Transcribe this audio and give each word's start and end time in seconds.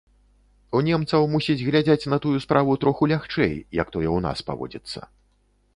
У 0.77 0.79
немцаў, 0.87 1.21
мусіць, 1.33 1.59
глядзяць 1.67 2.09
на 2.15 2.19
тую 2.23 2.33
справу 2.47 2.71
троху 2.85 3.11
лягчэй, 3.13 3.53
як 3.83 3.87
тое 3.97 4.07
ў 4.07 4.19
нас 4.29 4.37
паводзіцца. 4.51 4.99